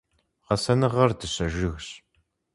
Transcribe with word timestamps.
Гъэсэныгъэр 0.45 1.11
дыщэ 1.19 1.45
жыгщ. 1.53 1.87